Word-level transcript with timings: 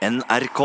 NRK. 0.00 0.60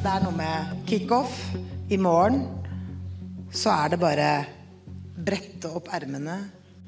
Det 0.00 0.08
er 0.08 0.22
noe 0.24 0.32
med 0.32 0.70
kickoff. 0.88 1.34
I 1.92 1.98
morgen 2.00 2.40
så 3.52 3.74
er 3.74 3.92
det 3.92 4.00
bare 4.00 4.30
brette 5.28 5.68
opp 5.76 5.92
ermene, 5.92 6.38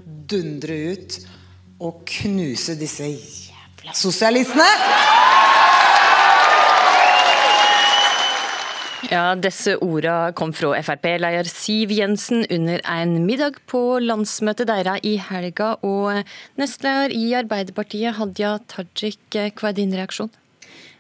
dundre 0.00 0.80
ut 0.94 1.18
og 1.84 2.00
knuse 2.08 2.78
disse 2.80 3.12
jævla 3.12 3.92
sosialistene. 3.92 4.70
Ja, 9.14 9.34
Disse 9.38 9.78
orda 9.80 10.32
kom 10.36 10.52
fra 10.56 10.74
Frp-leder 10.84 11.48
Siv 11.48 11.92
Jensen 11.94 12.44
under 12.52 12.82
en 12.84 13.14
middag 13.24 13.56
på 13.70 13.98
landsmøtet 14.02 14.68
deres 14.68 15.00
i 15.06 15.14
helga. 15.30 15.72
Og 15.86 16.20
nestleder 16.60 17.14
i 17.16 17.30
Arbeiderpartiet, 17.38 18.18
Hadia 18.18 18.58
Tajik, 18.68 19.22
hva 19.32 19.72
er 19.72 19.78
din 19.78 19.96
reaksjon? 19.96 20.32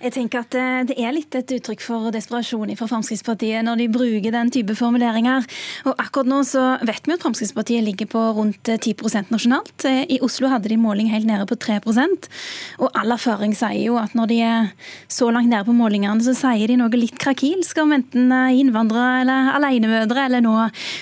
Jeg 0.00 0.14
tenker 0.14 0.40
at 0.40 0.54
eh, 0.56 0.82
Det 0.88 0.96
er 0.96 1.12
litt 1.12 1.34
et 1.36 1.52
uttrykk 1.58 1.82
for 1.84 2.08
desperasjon 2.14 2.72
fra 2.78 2.86
Fremskrittspartiet 2.88 3.64
når 3.66 3.82
de 3.82 3.88
bruker 3.92 4.32
den 4.32 4.50
type 4.52 4.72
formuleringer. 4.78 5.44
Og 5.84 6.00
Akkurat 6.00 6.30
nå 6.30 6.38
så 6.48 6.62
vet 6.88 7.04
vi 7.04 7.12
at 7.12 7.20
Fremskrittspartiet 7.20 7.84
ligger 7.84 8.08
på 8.08 8.22
rundt 8.38 8.64
10 8.64 8.94
eh, 8.96 9.28
nasjonalt. 9.28 9.84
Eh, 9.84 10.06
I 10.16 10.20
Oslo 10.24 10.48
hadde 10.48 10.70
de 10.72 10.78
måling 10.80 11.10
helt 11.12 11.28
nede 11.28 11.44
på 11.44 11.58
3% 11.60 12.28
Og 12.80 12.88
all 12.96 13.12
erfaring 13.12 13.52
sier 13.56 13.82
jo 13.82 13.98
at 14.00 14.14
når 14.16 14.30
de 14.32 14.38
er 14.46 14.70
så 15.12 15.28
langt 15.28 15.52
nede 15.52 15.66
på 15.68 15.76
målingene, 15.76 16.24
så 16.24 16.32
sier 16.38 16.72
de 16.72 16.78
noe 16.80 16.96
litt 16.96 17.20
krakilsk 17.20 17.82
om 17.84 17.92
enten 17.98 18.32
innvandrere 18.32 19.20
eller 19.20 19.52
alenemødre 19.58 20.24
eller 20.30 20.44
nå 20.44 20.54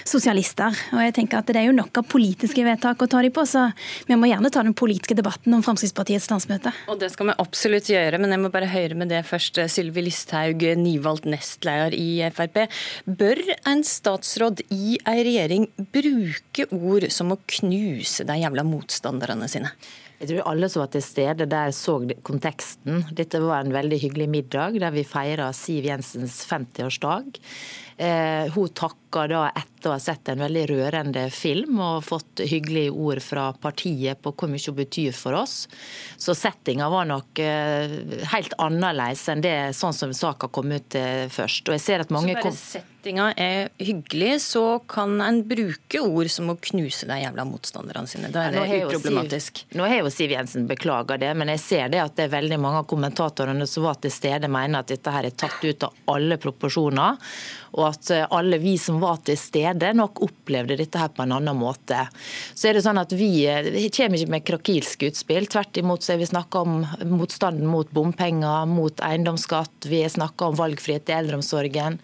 sosialister. 0.09 0.75
Og 0.97 1.05
jeg 1.05 1.15
tenker 1.21 1.39
at 1.39 1.47
Det 1.49 1.63
er 1.63 1.69
jo 1.71 1.77
nok 1.77 2.03
av 2.03 2.11
politiske 2.11 2.67
vedtak 2.67 3.01
å 3.01 3.09
ta 3.11 3.23
de 3.23 3.31
på, 3.31 3.47
så 3.47 3.69
vi 4.11 4.19
må 4.19 4.27
gjerne 4.29 4.51
ta 4.51 4.67
den 4.67 4.75
politiske 4.75 5.15
debatten 5.19 5.55
om 5.55 5.63
Fremskrittspartiets 5.63 6.29
landsmøte. 6.33 6.75
Og 6.91 6.99
Det 6.99 7.13
skal 7.15 7.31
vi 7.31 7.39
absolutt 7.39 7.95
gjøre, 7.95 8.19
men 8.19 8.35
jeg 8.35 8.43
må 8.43 8.51
bare 8.53 8.69
høre 8.69 8.88
høre 8.89 8.99
med 8.99 9.11
det 9.13 9.25
først. 9.29 9.59
Sylvi 9.69 10.05
Listhaug, 10.07 10.65
nyvalgt 10.81 11.29
nestleder 11.29 11.95
i 11.97 12.25
Frp. 12.33 12.65
Bør 13.05 13.41
en 13.69 13.85
statsråd 13.85 14.65
i 14.73 14.97
ei 15.05 15.25
regjering 15.27 15.69
bruke 15.93 16.69
ord 16.73 17.09
som 17.13 17.35
å 17.35 17.41
knuse 17.59 18.25
de 18.29 18.39
jævla 18.41 18.65
motstanderne 18.65 19.49
sine? 19.51 19.75
Jeg 20.19 20.33
tror 20.33 20.49
alle 20.51 20.67
som 20.71 20.83
var 20.83 20.91
til 20.91 21.03
stede 21.05 21.47
der 21.47 21.71
så 21.75 22.01
konteksten. 22.27 23.05
Dette 23.15 23.39
var 23.43 23.63
en 23.63 23.75
veldig 23.75 24.01
hyggelig 24.03 24.27
middag 24.33 24.79
der 24.83 24.95
vi 24.95 25.05
feira 25.07 25.53
Siv 25.55 25.87
Jensens 25.87 26.41
50-årsdag. 26.49 27.39
Eh, 27.99 28.51
hun 28.55 28.73
takka 28.75 29.25
da 29.31 29.45
etter 29.49 29.91
å 29.91 29.95
ha 29.95 30.03
sett 30.03 30.29
en 30.31 30.43
veldig 30.43 30.65
rørende 30.71 31.25
film 31.35 31.79
og 31.83 32.05
fått 32.07 32.43
hyggelige 32.47 32.93
ord 32.95 33.23
fra 33.23 33.49
partiet 33.59 34.19
på 34.23 34.35
hvor 34.35 34.51
mye 34.51 34.63
hun 34.67 34.79
betyr 34.79 35.15
for 35.15 35.39
oss. 35.39 35.57
Så 36.19 36.35
settinga 36.39 36.91
var 36.91 37.07
nok 37.11 37.43
eh, 37.43 37.99
helt 38.35 38.59
annerledes 38.59 39.25
enn 39.31 39.43
det 39.43 39.57
sånn 39.79 39.95
som 39.95 40.15
saka 40.15 40.51
kom 40.51 40.75
ut 40.75 40.99
eh, 40.99 41.27
først. 41.31 41.71
Og 41.71 41.79
jeg 41.79 41.87
ser 41.87 42.07
at 42.07 42.15
mange... 42.15 42.35
Bare 42.39 42.55
settinga 42.99 43.33
er 43.37 43.69
hyggelig, 43.79 44.41
så 44.43 44.81
kan 44.87 45.21
en 45.21 45.43
bruke 45.47 46.01
ord 46.01 46.29
som 46.31 46.51
å 46.51 46.57
knuse 46.57 47.07
de 47.07 47.21
jævla 47.23 47.45
motstanderne 47.47 48.07
sine. 48.11 48.31
Da 48.35 48.49
er 48.49 48.57
det 48.57 48.81
uproblematisk. 48.89 49.63
Siv, 49.63 49.77
nå 49.79 49.87
har 49.87 50.03
jo 50.03 50.11
Siv 50.11 50.35
Jensen 50.35 50.67
beklaga 50.67 51.17
det, 51.17 51.31
men 51.39 51.49
jeg 51.55 51.63
ser 51.63 51.89
det 51.93 52.03
at 52.03 52.17
det 52.17 52.27
er 52.27 52.35
veldig 52.35 52.59
mange 52.59 52.83
av 52.83 52.89
kommentatorene 52.91 53.67
som 53.67 53.87
var 53.87 54.01
til 54.03 54.13
stede, 54.13 54.51
mener 54.51 54.83
at 54.83 54.91
dette 54.91 55.15
her 55.15 55.29
er 55.29 55.37
tatt 55.39 55.63
ut 55.63 55.87
av 55.87 55.95
alle 56.11 56.39
proporsjoner 56.43 57.17
og 57.77 57.85
at 57.89 58.11
eh, 58.15 58.27
alle 58.35 58.59
vi 58.63 58.75
som 58.81 59.01
var 59.03 59.21
til 59.27 59.39
stede, 59.39 59.93
nok 59.97 60.23
opplevde 60.25 60.79
dette 60.79 61.01
her 61.01 61.11
på 61.15 61.25
en 61.25 61.35
annen 61.37 61.59
måte. 61.59 62.01
Så 62.57 62.71
er 62.71 62.79
det 62.79 62.85
sånn 62.87 63.01
at 63.01 63.13
Vi, 63.19 63.47
eh, 63.49 63.71
vi 63.75 63.89
kommer 63.95 64.19
ikke 64.19 64.35
med 64.35 64.47
krakilske 64.47 65.11
utspill. 65.13 65.49
Tvert 65.51 65.81
imot 65.81 66.05
så 66.05 66.15
har 66.15 66.23
vi 66.23 66.31
snakka 66.31 66.63
om 66.65 66.87
motstanden 67.11 67.69
mot 67.69 67.91
bompenger, 67.91 68.67
mot 68.69 69.03
eiendomsskatt. 69.05 69.89
Vi 69.89 70.03
har 70.05 70.13
snakka 70.13 70.51
om 70.51 70.59
valgfrihet 70.59 71.11
i 71.11 71.17
eldreomsorgen. 71.19 71.99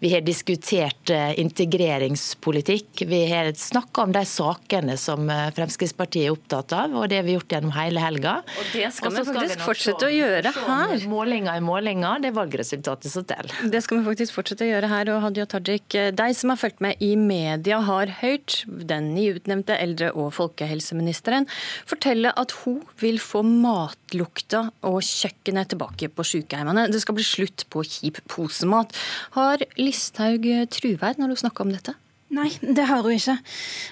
Vi 0.00 0.12
har 0.14 0.26
diskutert 0.38 1.10
eh, 1.10 1.32
integreringspolitikk. 1.40 3.02
Vi 3.10 3.20
har 3.30 3.50
snakka 3.58 4.06
om 4.06 4.14
de 4.14 4.24
sakene 4.28 4.96
som 5.00 5.26
Fremskrittspartiet 5.56 6.28
er 6.28 6.34
opptatt 6.34 6.74
av, 6.76 6.94
og 6.94 7.08
det 7.10 7.20
har 7.20 7.26
vi 7.26 7.34
gjort 7.34 7.52
gjennom 7.56 7.74
hele 7.74 8.02
helga. 8.02 8.38
Og 8.46 8.70
det 8.72 8.90
skal 8.94 9.14
vi 9.14 9.24
faktisk 9.26 9.64
fortsette 9.66 10.08
å 10.08 10.12
gjøre 10.12 10.52
her. 10.54 10.94
Målinger 11.10 11.58
i 11.58 11.64
målinger, 11.64 12.22
det 12.22 12.30
er 12.30 12.36
valgresultatet 12.38 13.12
som 13.12 13.26
teller. 13.28 13.54
Det 13.72 13.82
skal 13.84 14.00
vi 14.00 14.08
faktisk 14.08 14.36
fortsette 14.36 14.66
å 14.66 14.70
gjøre 14.70 14.92
her 14.92 15.12
og 15.14 15.22
Hadia 15.26 15.48
Tajik. 15.50 15.98
De 16.18 16.28
som 16.38 16.54
har 16.54 16.60
fulgt 16.60 16.82
med 16.84 17.02
i 17.04 17.14
media, 17.18 17.80
har 17.88 18.10
hørt 18.20 18.62
den 18.66 19.12
nyutnevnte 19.14 19.76
eldre- 19.78 20.12
og 20.18 20.32
folkehelseministeren 20.36 21.46
fortelle 21.88 22.32
at 22.38 22.54
hun 22.62 22.80
vil 23.00 23.18
få 23.22 23.42
matlukta 23.46 24.68
og 24.86 25.00
kjøkkenet 25.04 25.72
tilbake 25.72 26.10
på 26.12 26.26
sykehjemmene. 26.26 26.88
Det 26.92 27.02
skal 27.02 27.16
bli 27.18 27.26
slutt 27.26 27.66
på 27.72 27.84
kjip 27.86 28.20
posemat. 28.30 28.94
Har 29.36 29.62
Listhaug 29.80 30.27
truverd 30.70 31.18
når 31.18 31.32
hun 31.32 31.40
snakker 31.44 31.64
om 31.64 31.72
dette? 31.72 31.94
Nei, 32.28 32.50
det 32.60 32.84
har 32.84 33.00
hun 33.00 33.14
ikke. 33.14 33.38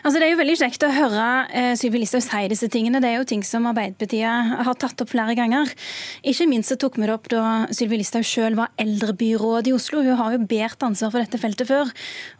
Altså, 0.04 0.18
det 0.20 0.26
er 0.26 0.34
jo 0.34 0.38
veldig 0.42 0.54
kjekt 0.60 0.82
å 0.84 0.90
høre 0.92 1.26
eh, 1.56 1.70
Syvi 1.80 2.02
Listhaug 2.02 2.20
si 2.20 2.40
disse 2.52 2.66
tingene. 2.68 3.00
Det 3.00 3.08
er 3.08 3.14
jo 3.16 3.28
ting 3.30 3.40
som 3.46 3.64
Arbeiderpartiet 3.70 4.50
har 4.66 4.76
tatt 4.76 5.00
opp 5.00 5.08
flere 5.08 5.32
ganger. 5.38 5.70
Ikke 6.20 6.44
minst 6.50 6.68
så 6.68 6.76
tok 6.76 6.98
vi 7.00 7.06
det 7.08 7.14
opp 7.14 7.30
da 7.32 7.44
Sylvi 7.72 7.96
Listhaug 7.96 8.26
selv 8.28 8.60
var 8.60 8.74
eldrebyråd 8.82 9.70
i 9.70 9.72
Oslo. 9.72 10.02
Hun 10.04 10.20
har 10.20 10.34
jo 10.34 10.42
båret 10.50 10.84
ansvar 10.84 11.14
for 11.14 11.24
dette 11.24 11.40
feltet 11.40 11.70
før. 11.70 11.88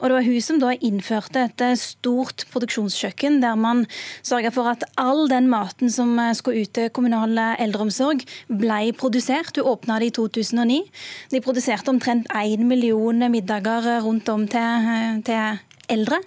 Og 0.03 0.05
det 0.05 0.19
var 0.19 0.27
hun 0.27 0.45
som 0.45 0.59
da 0.61 0.75
innførte 0.77 1.47
et 1.49 1.65
eh, 1.65 1.73
stort 1.81 2.45
produksjonskjøkken 2.53 3.41
der 3.41 3.57
man 3.57 3.87
sørga 4.21 4.53
for 4.53 4.69
at 4.69 4.85
all 5.01 5.25
den 5.33 5.49
maten 5.49 5.89
som 5.93 6.13
eh, 6.21 6.35
skulle 6.37 6.67
ut 6.67 6.75
til 6.77 6.93
kommunal 6.93 7.33
eldreomsorg, 7.57 8.21
ble 8.53 8.93
produsert. 9.01 9.57
Hun 9.57 9.73
åpna 9.73 9.97
det 10.05 10.11
i 10.13 10.17
2009. 10.21 10.83
De 11.33 11.41
produserte 11.41 11.89
omtrent 11.95 12.29
én 12.37 12.69
million 12.69 13.25
middager 13.33 13.89
rundt 14.05 14.29
om 14.29 14.45
til, 14.45 15.25
til 15.25 15.57
eldre. 15.93 16.21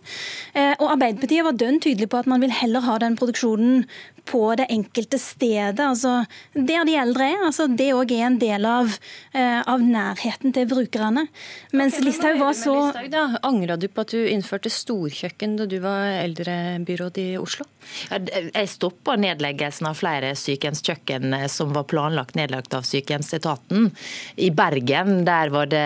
Eh, 0.53 0.73
og 0.79 0.93
Arbeiderpartiet 0.95 1.45
var 1.45 1.57
dønn 1.59 1.79
tydelig 1.83 2.09
på 2.11 2.21
at 2.21 2.29
man 2.29 2.43
vil 2.43 2.53
heller 2.53 2.85
ha 2.85 2.97
den 3.01 3.17
produksjonen 3.19 3.85
på 4.29 4.43
det 4.59 4.67
enkelte 4.69 5.19
stedet, 5.21 5.79
altså 5.81 6.23
der 6.53 6.85
de 6.87 6.95
eldre 7.01 7.31
er. 7.33 7.45
altså 7.47 7.67
Det 7.67 7.89
òg 7.95 8.13
er 8.13 8.27
en 8.27 8.37
del 8.41 8.67
av, 8.69 8.91
uh, 9.33 9.61
av, 9.63 9.81
nærheten 9.81 10.53
til 10.55 10.67
brukerne. 10.69 11.25
Mens 11.73 11.97
okay, 11.97 12.05
Listhaug 12.09 12.41
var 12.41 12.57
så 12.57 12.75
Listhaug, 12.93 13.39
Angra 13.49 13.77
du 13.79 13.87
på 13.89 14.05
at 14.05 14.13
du 14.13 14.21
innførte 14.29 14.71
storkjøkken 14.73 15.57
da 15.59 15.67
du 15.69 15.79
var 15.83 16.21
eldrebyråd 16.21 17.21
i 17.21 17.27
Oslo? 17.41 17.65
Jeg 18.09 18.69
stoppa 18.69 19.15
nedleggelsen 19.19 19.87
av 19.89 19.97
flere 19.97 20.31
sykehjemskjøkken 20.37 21.33
eh, 21.33 21.47
som 21.51 21.73
var 21.73 21.87
planlagt 21.89 22.37
nedlagt 22.37 22.73
av 22.77 22.85
sykehjemsetaten. 22.87 23.89
I 24.35 24.51
Bergen 24.55 25.23
der 25.27 25.53
var 25.53 25.69
det 25.71 25.83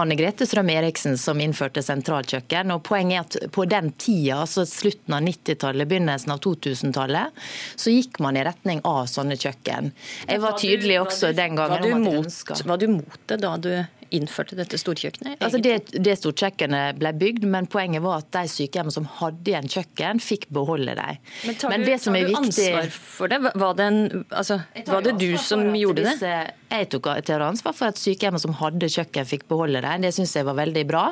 Anne 0.00 0.18
Grete 0.18 0.48
Strøm 0.48 0.72
Eriksen 0.74 1.18
som 1.20 1.40
innførte 1.42 1.82
sentralkjøkken. 1.84 2.72
og 2.74 2.82
Poenget 2.88 3.36
er 3.38 3.44
at 3.44 3.52
på 3.54 3.66
den 3.70 3.92
tida, 4.00 4.40
altså 4.42 4.64
slutten 4.68 5.16
av 5.16 5.24
90-tallet, 5.26 5.88
begynnelsen 5.90 6.34
av 6.34 6.42
2000-tallet, 6.44 7.44
så 7.84 7.92
gikk 7.92 8.20
man 8.24 8.38
i 8.38 8.44
retning 8.46 8.80
av 8.88 9.04
sånne 9.10 9.36
kjøkken. 9.40 9.92
Jeg 10.28 10.40
var 10.42 10.56
tydelig 10.60 11.00
også 11.02 11.34
den 11.36 11.58
gangen 11.58 11.84
var 11.84 11.84
du, 11.84 12.16
ønska 12.22 12.56
Var 12.64 12.80
du 12.80 12.88
mot 12.96 13.20
det 13.30 13.40
da 13.44 13.54
du 13.60 13.70
innførte 14.14 14.56
dette 14.58 14.78
storkjøkkenet? 14.78 15.40
Altså 15.42 15.60
det, 15.62 15.74
det 16.04 16.16
storkjøkkenet 16.20 16.98
ble 17.00 17.12
bygd, 17.18 17.46
men 17.50 17.68
poenget 17.70 18.04
var 18.04 18.22
at 18.22 18.30
de 18.36 18.44
sykehjemmene 18.50 18.94
som 18.94 19.08
hadde 19.18 19.52
igjen 19.52 19.70
kjøkken, 19.70 20.22
fikk 20.22 20.48
beholde 20.54 20.96
dem. 20.98 21.22
Men 21.48 21.58
tar 21.60 21.74
men 21.74 21.86
det 21.86 21.98
som 22.02 22.18
er 22.18 22.28
viktig... 22.30 22.68
ansvar 22.70 22.92
for 22.94 23.32
det? 23.32 23.40
Var 23.64 23.78
det, 23.80 23.88
en, 23.90 24.24
altså, 24.30 24.60
var 24.88 25.06
det 25.06 25.16
du 25.20 25.30
som 25.40 25.66
gjorde 25.76 26.06
disse, 26.06 26.30
det? 26.30 26.63
Jeg 26.74 26.90
tok 26.94 27.08
til 27.26 27.42
ansvar 27.44 27.74
for 27.76 27.92
at 27.92 28.00
sykehjemmene 28.00 28.42
som 28.42 28.54
hadde 28.58 28.88
kjøkken, 28.90 29.26
fikk 29.28 29.46
beholde 29.50 29.82
det. 29.84 29.94
Det 30.04 30.12
syns 30.16 30.34
jeg 30.36 30.46
var 30.48 30.56
veldig 30.58 30.84
bra. 30.88 31.04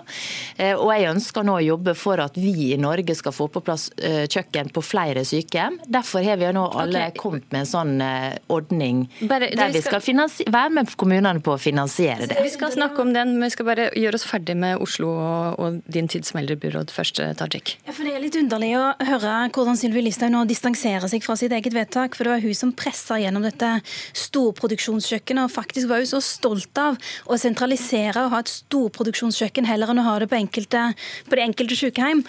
Eh, 0.57 0.75
og 0.75 0.91
jeg 0.95 1.11
ønsker 1.13 1.47
nå 1.47 1.59
å 1.59 1.65
jobbe 1.65 1.95
for 1.99 2.23
at 2.23 2.39
vi 2.41 2.73
i 2.73 2.79
Norge 2.81 3.15
skal 3.19 3.35
få 3.35 3.49
på 3.53 3.63
plass 3.65 3.89
eh, 4.03 4.25
kjøkken 4.31 4.73
på 4.75 4.83
flere 4.85 5.25
sykehjem. 5.29 5.79
Derfor 5.93 6.25
har 6.27 6.41
vi 6.41 6.49
jo 6.49 6.55
nå 6.57 6.65
alle 6.83 7.07
okay. 7.09 7.19
kommet 7.21 7.47
med 7.55 7.65
en 7.65 7.71
sånn 7.71 7.95
eh, 8.05 8.39
ordning 8.53 9.05
Bare, 9.29 9.51
der 9.55 9.73
vi 9.75 9.83
skal, 9.85 10.03
skal 10.03 10.53
være 10.53 10.75
med 10.79 10.93
kommunene 10.99 11.43
på 11.45 11.55
å 11.55 11.61
finansiere 11.61 12.29
det. 12.31 12.41
Vi 12.43 12.53
skal 12.55 12.75
snakke 12.75 13.03
om 13.05 13.13
den, 13.15 13.37
men 13.37 13.47
vi 13.49 13.55
skal 13.55 13.69
bare 13.69 13.89
gjøre 13.99 14.19
oss 14.19 14.27
ferdig 14.29 14.57
med 14.59 14.83
Oslo 14.83 15.13
og, 15.13 15.61
og 15.63 15.81
din 15.93 16.11
tid 16.11 16.27
som 16.29 16.41
eldrebyråd 16.43 16.93
først, 16.95 17.23
Tajik. 17.39 17.77
Ja, 17.87 17.95
for 17.95 18.07
Det 18.07 18.17
er 18.17 18.23
litt 18.25 18.39
underlig 18.39 18.73
å 18.79 18.85
høre 19.07 19.35
hvordan 19.53 19.79
Sylvi 19.79 20.05
Listhaug 20.07 20.33
nå 20.35 20.45
distanserer 20.51 21.09
seg 21.11 21.25
fra 21.25 21.37
sitt 21.39 21.53
eget 21.55 21.75
vedtak. 21.77 22.17
For 22.17 22.27
det 22.27 22.35
var 22.35 22.45
hun 22.45 22.57
som 22.57 22.73
pressa 22.77 23.19
gjennom 23.21 23.45
dette 23.47 23.71
storproduksjonskjøkkenet 24.19 25.52
faktisk 25.53 25.91
var 25.91 26.03
jo 26.03 26.11
så 26.15 26.23
stolt 26.25 26.79
av 26.81 26.99
å 27.27 27.39
sentralisere 27.41 28.25
og 28.25 28.33
ha 28.35 28.43
et 28.43 28.53
storproduksjonskjøkken 28.53 29.69
heller 29.69 29.93
enn 29.93 30.03
å 30.03 30.07
ha 30.07 30.17
det 30.23 30.29
på, 30.31 30.39
enkelte, 30.39 30.85
på 31.29 31.39
det 31.39 31.47
enkelte 31.47 31.79
sykehjem, 31.79 32.25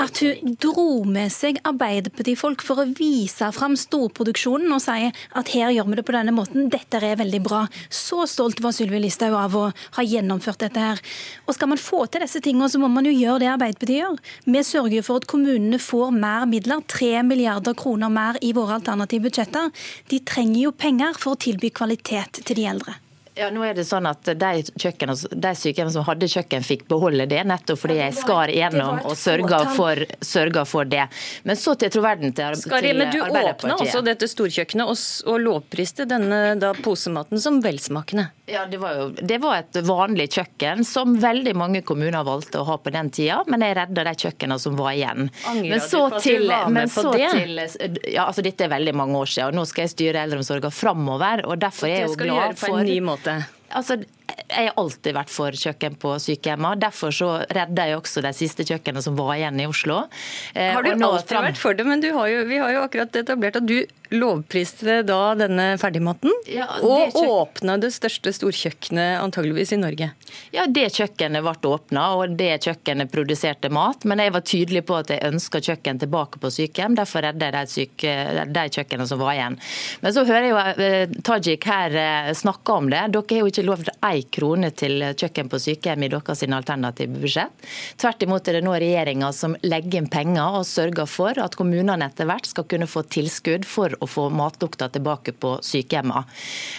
at 0.00 0.22
hun 0.24 0.56
dro 0.60 1.04
med 1.08 1.32
seg 1.34 1.60
Arbeiderpartifolk 1.68 2.62
for 2.64 2.82
å 2.82 2.88
vise 2.98 3.50
fram 3.54 3.76
storproduksjonen 3.78 4.72
og 4.74 4.82
si 4.84 5.10
at 5.10 5.52
her 5.54 5.74
gjør 5.74 5.90
vi 5.90 5.98
det 5.98 6.06
på 6.08 6.14
denne 6.16 6.34
måten, 6.34 6.68
dette 6.72 7.00
er 7.02 7.18
veldig 7.18 7.42
bra. 7.44 7.64
Så 7.90 8.24
stolt 8.30 8.62
var 8.64 8.74
Sylvi 8.76 9.00
Listhaug 9.02 9.36
av 9.38 9.56
å 9.58 9.64
ha 9.98 10.04
gjennomført 10.04 10.62
dette 10.64 10.82
her. 10.82 11.02
Og 11.46 11.56
skal 11.56 11.72
man 11.72 11.80
få 11.80 12.04
til 12.06 12.24
disse 12.24 12.42
tingene, 12.44 12.68
så 12.70 12.80
må 12.80 12.90
man 12.92 13.06
jo 13.08 13.14
gjøre 13.14 13.42
det 13.44 13.50
Arbeiderpartiet 13.52 14.02
gjør. 14.02 14.18
Vi 14.48 14.64
sørger 14.66 15.06
for 15.06 15.22
at 15.22 15.28
kommunene 15.30 15.80
får 15.82 16.12
mer 16.14 16.46
midler, 16.50 16.82
3 16.88 17.24
milliarder 17.26 17.76
kroner 17.78 18.12
mer 18.12 18.38
i 18.44 18.52
våre 18.56 18.78
alternative 18.78 19.28
budsjetter. 19.28 19.72
De 20.10 20.20
trenger 20.26 20.60
jo 20.66 20.74
penger 20.76 21.18
for 21.18 21.34
å 21.34 21.40
tilby 21.40 21.70
kvalitet 21.74 22.42
til 22.44 22.60
de 22.60 22.67
eldre. 22.68 23.00
Ja, 23.38 23.48
nå 23.54 23.62
er 23.62 23.76
det 23.78 23.84
sånn 23.86 24.06
at 24.08 24.26
De, 24.26 24.50
de 24.66 25.52
sykehjem 25.54 25.90
som 25.94 26.04
hadde 26.08 26.28
kjøkken, 26.30 26.64
fikk 26.66 26.86
beholde 26.90 27.28
det, 27.30 27.44
nettopp 27.46 27.78
fordi 27.84 27.98
jeg 28.00 28.16
skar 28.18 28.50
igjennom 28.50 29.02
og 29.06 29.14
sørga 29.18 29.60
for, 29.76 30.02
for, 30.66 30.88
det. 30.88 31.04
Men 31.46 31.58
så 31.58 31.76
til 31.78 31.92
troverden 31.94 32.34
til, 32.34 32.56
Skari, 32.58 32.92
men 32.98 33.12
Du 33.14 33.20
åpna 33.22 33.76
også 33.78 34.02
dette 34.06 34.28
storkjøkkenet 34.30 34.90
og, 34.90 34.98
og 35.30 35.38
lovpriste 35.44 36.08
denne 36.08 36.56
da, 36.58 36.72
posematen 36.82 37.40
som 37.42 37.60
velsmakende. 37.62 38.28
Ja, 38.48 38.64
det 38.66 38.80
var, 38.80 38.94
jo, 38.96 39.08
det 39.12 39.38
var 39.42 39.58
et 39.60 39.76
vanlig 39.84 40.30
kjøkken 40.32 40.84
som 40.88 41.18
veldig 41.20 41.52
mange 41.58 41.82
kommuner 41.86 42.24
valgte 42.24 42.62
å 42.62 42.66
ha 42.68 42.78
på 42.80 42.92
den 42.94 43.10
tida, 43.12 43.42
men 43.46 43.62
jeg 43.64 43.76
redda 43.76 44.06
de 44.08 44.14
kjøkkenene 44.24 44.62
som 44.62 44.78
var 44.78 44.94
igjen. 44.96 45.28
Angrer 45.50 45.74
men 45.74 45.82
så 45.84 46.02
du 46.14 46.18
til, 46.24 46.48
men 46.72 46.88
så 46.90 47.12
det? 47.12 47.28
Til, 47.34 48.00
ja, 48.08 48.24
altså 48.24 48.44
Dette 48.46 48.64
er 48.64 48.72
veldig 48.72 48.94
mange 48.96 49.20
år 49.20 49.32
siden, 49.34 49.52
og 49.52 49.60
nå 49.60 49.66
skal 49.68 49.84
jeg 49.84 49.94
styre 49.94 50.24
eldreomsorgen 50.24 50.74
framover. 50.74 51.44
og 51.44 51.60
derfor 51.60 51.90
er 51.90 52.00
jeg 52.00 52.08
jo 52.08 52.16
glad 52.24 52.56
for... 52.58 52.78
En 52.78 52.88
ny 52.88 52.98
måte. 53.04 53.27
Altså, 53.76 53.98
jeg 54.48 54.70
har 54.70 54.78
alltid 54.80 55.12
vært 55.16 55.32
for 55.32 55.52
kjøkken 55.52 55.96
på 56.00 56.14
sykehjemmene. 56.24 56.80
Derfor 56.80 57.12
så 57.12 57.28
redda 57.52 57.84
jeg 57.90 57.98
også 57.98 58.22
de 58.24 58.32
siste 58.36 58.64
kjøkkenene 58.68 59.04
som 59.04 59.16
var 59.18 59.34
igjen 59.36 59.60
i 59.60 59.66
Oslo. 59.68 59.98
Eh, 60.54 60.72
har 60.72 60.86
du 60.86 60.92
alltid 60.94 61.34
fram... 61.34 61.48
vært 61.50 61.60
for 61.60 61.76
det, 61.76 61.84
men 61.88 62.04
jo, 62.04 62.16
vi 62.48 62.60
har 62.62 62.72
jo 62.72 62.84
akkurat 62.86 63.20
etablert 63.20 63.60
at 63.60 63.68
du 63.68 63.76
lovpriste 64.10 65.02
da 65.06 65.34
denne 65.38 65.70
ferdigmaten, 65.80 66.32
ja, 66.48 66.66
og 66.82 67.16
åpna 67.18 67.76
det 67.80 67.90
største 67.94 68.32
storkjøkkenet 68.34 69.18
antageligvis 69.20 69.74
i 69.76 69.80
Norge. 69.80 70.10
Ja, 70.54 70.64
det 70.66 70.88
kjøkkenet 70.96 71.44
ble 71.44 71.72
åpna, 71.72 72.04
og 72.16 72.36
det 72.38 72.62
kjøkkenet 72.64 73.12
produserte 73.12 73.70
mat. 73.72 74.06
Men 74.08 74.22
jeg 74.22 74.34
var 74.34 74.44
tydelig 74.46 74.84
på 74.88 74.96
at 74.98 75.12
jeg 75.12 75.24
ønska 75.28 75.60
kjøkken 75.64 76.00
tilbake 76.02 76.40
på 76.40 76.50
sykehjem. 76.52 76.96
Derfor 76.98 77.26
redda 77.26 77.50
jeg 77.50 77.56
de, 77.56 77.74
syke... 77.74 78.14
de 78.54 78.64
kjøkkenene 78.78 79.08
som 79.10 79.20
var 79.20 79.36
igjen. 79.36 79.58
Men 80.04 80.16
så 80.16 80.24
hører 80.28 80.46
jeg 80.46 80.52
jo 80.52 80.86
eh, 80.86 81.16
Tajik 81.28 81.68
her 81.68 81.98
eh, 82.02 82.32
snakke 82.38 82.78
om 82.78 82.88
det. 82.92 83.04
Dere 83.14 83.34
har 83.34 83.42
jo 83.44 83.52
ikke 83.52 83.66
lovt 83.66 83.92
ei 84.08 84.22
krone 84.38 84.72
til 84.76 85.04
kjøkken 85.12 85.52
på 85.52 85.62
sykehjem 85.68 86.06
i 86.06 86.12
deres 86.12 86.44
alternative 86.48 87.20
budsjett. 87.20 87.68
Tvert 88.00 88.24
imot 88.24 88.48
er 88.48 88.58
det 88.58 88.64
nå 88.66 88.76
regjeringa 88.78 89.30
som 89.36 89.56
legger 89.66 90.00
inn 90.00 90.10
penger 90.12 90.60
og 90.60 90.68
sørger 90.68 91.08
for 91.10 91.38
at 91.42 91.56
kommunene 91.58 92.08
etter 92.08 92.28
hvert 92.28 92.48
skal 92.48 92.66
kunne 92.68 92.88
få 92.88 93.04
tilskudd 93.12 93.66
for 93.68 93.97
å 94.00 94.08
få 94.08 94.28
matlukta 94.30 94.88
tilbake 94.92 95.32
på 95.32 95.56
sykehjemmene. 95.64 96.24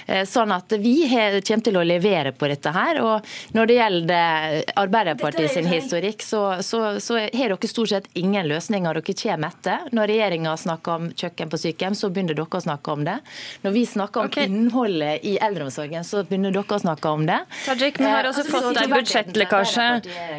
Eh, 0.07 0.25
sånn 0.29 0.51
at 0.55 0.73
vi 0.81 0.95
kommer 1.09 1.65
til 1.65 1.79
å 1.79 1.85
levere 1.85 2.33
på 2.35 2.49
dette 2.51 2.73
her. 2.75 3.01
og 3.01 3.27
Når 3.55 3.69
det 3.69 3.77
gjelder 3.79 4.59
Arbeiderpartiet 4.79 5.53
sin 5.53 5.69
historikk, 5.69 6.23
så, 6.25 6.61
så, 6.65 6.99
så, 6.99 7.19
har 7.19 7.53
dere 7.53 7.69
stort 7.69 7.93
sett 7.93 8.09
ingen 8.19 8.47
løsninger 8.49 8.99
dere 8.99 9.17
kommer 9.23 9.53
etter. 9.53 9.87
Når 9.95 10.11
regjeringa 10.13 10.55
snakker 10.57 10.95
om 10.95 11.09
kjøkken 11.11 11.51
på 11.51 11.61
sykehjem, 11.65 11.97
så 11.97 12.09
begynner 12.13 12.37
dere 12.37 12.59
å 12.59 12.63
snakke 12.63 12.95
om 12.95 13.05
det. 13.07 13.17
Når 13.65 13.75
vi 13.75 13.85
snakker 13.89 14.25
om 14.25 14.31
okay. 14.31 14.49
innholdet 14.49 15.25
i 15.27 15.35
eldreomsorgen, 15.41 16.05
så 16.07 16.23
begynner 16.27 16.53
dere 16.55 16.77
å 16.77 16.81
snakke 16.81 17.13
om 17.13 17.25
det. 17.29 17.39
Tajik, 17.65 17.99
vi 17.99 18.09
har 18.09 18.29
altså 18.29 18.45
fått 18.47 18.81
en 18.83 18.93
budsjettlekkasje. 18.93 19.87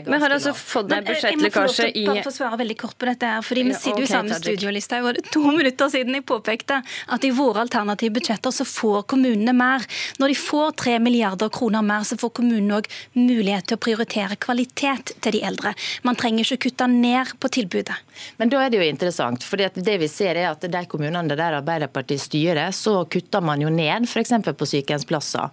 Vi 0.06 0.20
har 0.24 0.36
altså 0.36 0.54
fått 0.56 0.94
en 0.96 1.06
budsjettlekkasje 1.06 1.90
i 1.90 2.04
Jeg 2.06 2.20
må 2.20 2.26
få 2.26 2.34
svare 2.34 2.60
veldig 2.60 2.76
kort 2.80 2.96
på 3.00 3.08
dette, 3.08 3.30
her, 3.34 3.44
fordi 3.46 3.66
vi 3.68 3.76
sitter 3.76 4.04
jo 4.04 4.08
i 4.08 4.10
samme 4.10 4.38
studiolista. 4.38 5.00
Det 5.00 5.10
Og 5.10 5.32
to 5.34 5.44
minutter 5.58 5.90
siden 5.92 6.18
jeg 6.18 6.26
påpekte 6.28 6.69
at 6.78 7.26
i 7.26 7.32
våre 7.34 7.64
alternative 7.64 8.14
budsjetter 8.18 8.54
så 8.54 8.66
får 8.68 9.02
kommunene 9.10 9.54
mer. 9.56 9.84
Når 10.22 10.32
de 10.32 10.38
får 10.38 10.76
3 10.84 10.98
milliarder 11.02 11.50
kroner 11.52 11.84
mer, 11.86 12.06
så 12.08 12.18
får 12.20 12.34
kommunene 12.40 12.80
òg 12.80 12.88
mulighet 13.18 13.70
til 13.70 13.78
å 13.78 13.82
prioritere 13.82 14.38
kvalitet 14.40 15.14
til 15.20 15.36
de 15.36 15.42
eldre. 15.46 15.74
Man 16.06 16.18
trenger 16.18 16.46
ikke 16.46 16.68
kutte 16.68 16.88
ned 16.90 17.34
på 17.40 17.50
tilbudet. 17.52 17.96
Men 18.36 18.50
da 18.52 18.60
er 18.64 18.72
det 18.72 18.80
jo 18.80 18.86
interessant, 18.86 19.44
for 19.46 19.60
det 19.60 19.96
vi 20.00 20.08
ser 20.10 20.36
er 20.36 20.50
at 20.50 20.64
de 20.64 20.82
kommunene 20.90 21.36
der 21.36 21.58
Arbeiderpartiet 21.60 22.20
styrer, 22.22 22.72
så 22.76 23.04
kutter 23.10 23.44
man 23.44 23.62
jo 23.62 23.70
ned 23.72 24.08
f.eks. 24.08 24.32
på 24.44 24.68
sykehjemsplasser. 24.74 25.50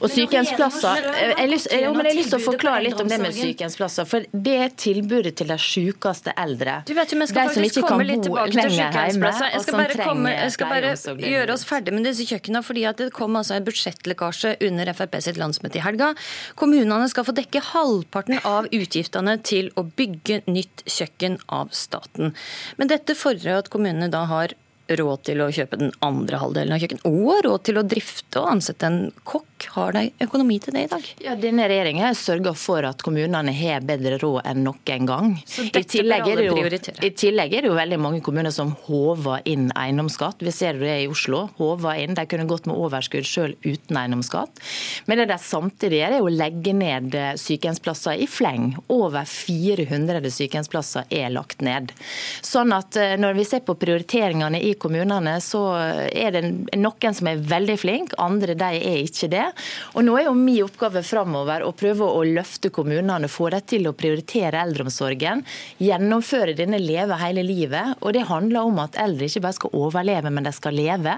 Og 0.00 0.12
sykehjemsplasser 0.12 1.06
jeg 1.40 1.48
lyst, 1.50 1.70
lyst 1.70 2.32
til 2.32 2.38
å 2.38 2.42
forklare 2.44 2.84
litt 2.86 3.00
om 3.00 3.08
det 3.10 3.18
med 3.22 3.34
sykehjemsplasser. 3.36 4.08
For 4.08 4.26
det 4.30 4.56
er 4.66 4.74
tilbudet 4.76 5.34
til 5.40 5.50
de 5.50 5.58
sykeste 5.60 6.34
eldre. 6.40 6.80
Du 6.88 6.94
vet 6.96 7.12
jo, 7.12 7.20
vi 7.20 7.28
skal 7.30 7.50
de 7.50 7.56
faktisk 7.56 7.86
komme 7.86 8.06
litt 8.08 8.24
tilbake 8.26 8.54
til 8.54 8.76
sykehjemsplasser. 8.76 9.52
Jeg 9.54 9.64
skal 9.66 9.80
bare, 9.80 9.98
komme, 10.04 10.34
jeg 10.36 10.54
skal 10.60 10.70
bare 10.70 11.24
gjøre 11.24 11.56
oss 11.56 11.66
ferdig 11.68 11.94
med 11.96 12.06
disse 12.08 12.26
kjøkkenene, 12.28 12.62
fordi 12.66 12.86
at 12.90 13.00
det 13.00 13.10
kom 13.16 13.38
altså 13.38 13.56
en 13.56 13.66
budsjettlekkasje 13.66 14.56
under 14.68 14.92
Frp 14.96 15.18
sitt 15.24 15.40
landsmøte 15.40 15.80
i 15.80 15.84
helga. 15.84 16.12
Kommunene 16.60 17.08
skal 17.10 17.26
få 17.28 17.34
dekke 17.36 17.64
halvparten 17.72 18.40
av 18.44 18.68
utgiftene 18.74 19.38
til 19.46 19.70
å 19.80 19.86
bygge 19.88 20.42
nytt 20.50 20.84
kjøkken 20.88 21.40
av 21.52 21.72
staten. 21.76 22.34
Men 22.80 22.92
dette 22.92 23.18
fordrer 23.18 23.60
at 23.60 23.72
kommunene 23.72 24.10
da 24.12 24.26
har 24.30 24.56
råd 24.98 25.22
til 25.28 25.42
å 25.44 25.50
kjøpe 25.54 25.78
den 25.80 25.92
andre 26.04 26.40
halvdelen 26.40 26.74
av 26.74 26.82
kjøkken, 26.82 27.02
og 27.06 27.44
råd 27.46 27.64
til 27.68 27.80
å 27.80 27.86
drifte 27.86 28.42
og 28.42 28.50
ansette 28.56 28.88
en 28.88 29.00
kokk. 29.28 29.46
Har 29.74 29.92
de 29.92 30.06
økonomi 30.24 30.56
til 30.62 30.72
det 30.72 30.86
i 30.86 30.88
dag? 30.88 31.08
Ja, 31.20 31.34
Denne 31.36 31.66
regjeringen 31.68 32.00
har 32.00 32.14
sørga 32.16 32.54
for 32.56 32.86
at 32.88 33.02
kommunene 33.04 33.52
har 33.52 33.84
bedre 33.84 34.16
råd 34.22 34.46
enn 34.48 34.62
noen 34.64 35.08
gang. 35.08 35.34
Så 35.44 35.66
I 35.68 35.82
tillegg, 35.84 36.24
er 36.32 36.40
det 36.40 36.46
jo, 36.46 36.94
I 37.04 37.10
tillegg 37.12 37.52
er 37.58 37.66
det 37.66 37.68
jo 37.68 37.76
veldig 37.76 37.98
mange 38.00 38.22
kommuner 38.24 38.54
som 38.54 38.72
håver 38.86 39.44
inn 39.50 39.68
eiendomsskatt. 39.76 40.40
Vi 40.40 40.54
ser 40.54 40.80
det 40.80 40.94
i 41.02 41.08
Oslo. 41.12 41.42
håver 41.58 42.00
inn. 42.00 42.16
De 42.16 42.24
kunne 42.30 42.48
gått 42.48 42.70
med 42.70 42.80
overskudd 42.80 43.28
selv 43.28 43.68
uten 43.68 44.00
eiendomsskatt. 44.00 44.62
Men 45.04 45.20
det 45.20 45.28
de 45.30 45.38
samtidig 45.44 46.00
gjør, 46.00 46.16
er 46.16 46.24
å 46.24 46.32
legge 46.32 46.74
ned 46.76 47.16
sykehjemsplasser 47.40 48.24
i 48.24 48.28
fleng. 48.30 48.72
Over 48.88 49.28
400 49.28 50.24
sykehjemsplasser 50.38 51.10
er 51.20 51.30
lagt 51.34 51.60
ned. 51.64 51.92
Sånn 52.40 52.72
at 52.76 52.96
eh, 52.96 53.16
når 53.20 53.36
vi 53.38 53.46
ser 53.48 53.64
på 53.66 53.76
prioriteringene 53.80 54.60
i 54.64 54.74
kommunene 54.80 55.36
så 55.44 55.62
er 56.08 56.34
det 56.34 56.42
noen 56.78 57.16
som 57.16 57.28
er 57.30 57.42
veldig 57.50 57.76
flinke, 57.80 58.18
andre 58.20 58.56
de 58.58 58.70
er 58.78 59.02
ikke 59.04 59.30
det. 59.32 59.46
Og 59.94 60.04
Nå 60.06 60.16
er 60.18 60.26
jo 60.28 60.34
min 60.36 60.64
oppgave 60.64 61.02
framover 61.06 61.64
å 61.64 61.72
prøve 61.76 62.06
å 62.06 62.22
løfte 62.26 62.72
kommunene, 62.74 63.28
få 63.30 63.50
dem 63.54 63.66
til 63.68 63.88
å 63.88 63.94
prioritere 63.96 64.60
eldreomsorgen. 64.64 65.44
Gjennomføre 65.82 66.56
denne 66.58 66.80
Leve 66.80 67.18
hele 67.20 67.44
livet. 67.46 67.96
Og 68.00 68.14
Det 68.16 68.26
handler 68.28 68.68
om 68.68 68.80
at 68.82 68.98
eldre 69.00 69.28
ikke 69.28 69.44
bare 69.44 69.58
skal 69.58 69.76
overleve, 69.76 70.32
men 70.32 70.46
de 70.46 70.52
skal 70.56 70.76
leve. 70.76 71.16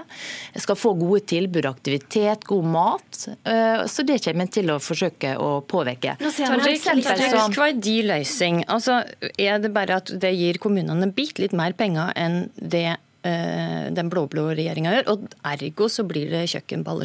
De 0.53 0.63
skal 0.63 0.79
få 0.79 0.93
gode 0.99 1.23
tilbud, 1.31 1.65
aktivitet, 1.69 2.45
god 2.49 2.69
mat. 2.75 3.23
Eh, 3.43 3.85
så 3.89 4.05
det 4.07 4.19
kommer 4.25 4.47
en 4.47 4.53
til 4.53 4.73
å 4.73 4.79
forsøke 4.83 5.35
å 5.39 5.49
påvirke. 5.67 6.17
Hva 6.19 7.69
er 7.69 7.79
de 7.79 7.97
løsning? 8.09 8.63
Altså, 8.71 9.01
er 9.37 9.63
det 9.63 9.73
bare 9.75 10.01
at 10.01 10.13
det 10.21 10.33
gir 10.35 10.59
kommunene 10.63 11.09
bitte 11.13 11.43
litt 11.43 11.55
mer 11.57 11.75
penger 11.77 12.13
enn 12.19 12.47
det 12.57 12.97
den 13.23 14.11
blå-blå 14.11 14.49
regjeringa 14.51 14.97
gjør. 14.97 15.09
Og 15.13 15.39
ergo 15.53 15.89
så 15.91 16.05
blir 16.07 16.31
det 16.33 16.45
kjøkken 16.51 16.83
på? 16.87 16.97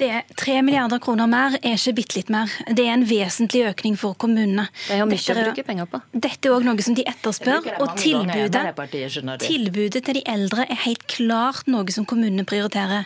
Det 0.00 0.08
er 0.08 0.24
3 0.40 0.60
milliarder 0.64 1.00
kroner 1.02 1.28
mer 1.28 1.56
er 1.58 1.76
ikke 1.76 1.92
bitte 1.98 2.16
litt 2.16 2.30
mer. 2.32 2.50
Det 2.66 2.86
er 2.86 2.94
en 2.94 3.04
vesentlig 3.04 3.66
økning 3.68 3.98
for 4.00 4.16
kommunene. 4.20 4.64
Det 4.86 4.96
er 4.96 5.02
jo 5.02 5.08
mye 5.10 5.34
å 5.34 5.36
bruke 5.36 5.64
penger 5.66 5.88
på. 5.92 6.00
Dette 6.14 6.48
er 6.48 6.54
òg 6.56 6.64
noe 6.64 6.84
som 6.86 6.96
de 6.96 7.04
etterspør. 7.08 7.68
Og 7.84 7.92
tilbudet, 8.00 8.62
tilbudet 9.44 10.02
til 10.06 10.16
de 10.16 10.22
eldre 10.30 10.64
er 10.64 10.80
helt 10.86 11.04
klart 11.10 11.68
noe 11.70 11.92
som 11.92 12.06
kommunene 12.08 12.46
prioriterer. 12.48 13.04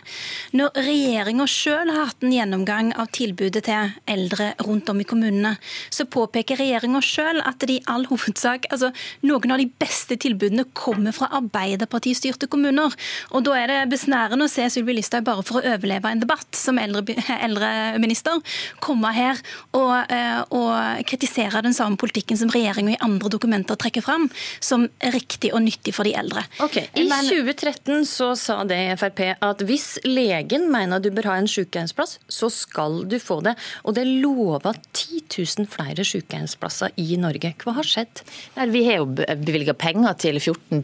Når 0.55 0.79
regjeringa 0.87 1.47
sjøl 1.51 1.91
har 1.91 2.11
hatt 2.13 2.23
en 2.23 2.35
gjennomgang 2.35 2.93
av 2.95 3.11
tilbudet 3.15 3.65
til 3.67 3.91
eldre 4.11 4.53
rundt 4.63 4.89
om 4.91 5.03
i 5.03 5.07
kommunene, 5.07 5.55
så 5.91 6.07
påpeker 6.07 6.61
regjeringa 6.63 7.03
sjøl 7.03 7.43
at 7.43 7.59
de 7.67 7.75
i 7.75 7.83
all 7.91 8.07
hovedsak 8.07 8.69
altså 8.71 8.91
noen 9.27 9.51
av 9.51 9.59
de 9.59 9.67
beste 9.83 10.15
tilbudene 10.21 10.67
kommer 10.77 11.15
fra 11.15 11.27
Arbeiderparti-styrte 11.41 12.47
kommuner. 12.51 12.95
Og 13.35 13.43
da 13.47 13.59
er 13.59 13.71
det 13.71 13.79
besnærende 13.91 14.47
å 14.47 14.51
se 14.51 14.69
Sylvi 14.71 14.95
Listhaug 14.95 15.27
bare 15.27 15.43
for 15.43 15.59
å 15.59 15.75
overleve 15.75 16.11
en 16.11 16.23
debatt 16.23 16.54
som 16.57 16.79
eldre, 16.81 17.15
eldreminister 17.47 18.41
komme 18.83 19.11
her 19.15 19.39
og, 19.75 20.11
eh, 20.11 20.41
og, 20.49 21.03
kritisere 21.05 21.61
den 21.65 21.75
samme 21.75 21.99
politikken 21.99 22.39
som 22.39 22.51
regjeringa 22.53 22.95
i 22.95 23.01
andre 23.03 23.29
dokumenter 23.31 23.77
trekker 23.79 24.03
fram, 24.05 24.27
som 24.63 24.87
riktig 25.13 25.51
og 25.53 25.63
nyttig 25.65 25.93
for 25.95 26.07
de 26.07 26.15
eldre. 26.17 26.45
Okay. 26.63 26.87
I 26.97 27.05
2013 27.09 28.05
så 28.09 28.31
sa 28.39 28.61
det 28.67 28.79
i 28.79 28.95
Frp 28.99 29.21
at 29.33 29.63
hvis 29.67 29.95
legen 30.07 30.67
mener 30.71 31.03
du 31.03 31.11
bør 31.13 31.31
ha 31.31 31.37
en 31.39 31.49
sykehjemsplass, 31.49 32.17
så 32.31 32.49
skal 32.53 33.03
du 33.09 33.17
få 33.21 33.41
det. 33.45 33.55
Og 33.85 33.97
det 33.97 34.05
lova 34.07 34.73
10 34.73 35.21
000 35.29 35.69
flere 35.71 36.05
sykehjemsplasser 36.07 36.95
i 37.01 37.19
Norge. 37.21 37.53
Hva 37.63 37.75
har 37.79 37.87
skjedd? 37.87 38.23
Nei, 38.57 38.67
vi 38.73 38.83
har 38.87 39.01
jo 39.01 39.09
bevilga 39.11 39.75
penger 39.77 40.17
til 40.21 40.39
14 40.39 40.83